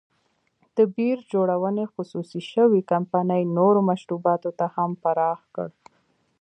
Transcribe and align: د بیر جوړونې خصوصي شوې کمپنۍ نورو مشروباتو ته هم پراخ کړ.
د 0.75 0.77
بیر 0.95 1.17
جوړونې 1.31 1.85
خصوصي 1.93 2.41
شوې 2.51 2.81
کمپنۍ 2.91 3.43
نورو 3.57 3.79
مشروباتو 3.89 4.51
ته 4.59 4.65
هم 4.75 4.91
پراخ 5.03 5.39
کړ. 5.55 5.69